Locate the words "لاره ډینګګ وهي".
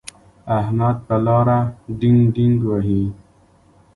1.25-3.03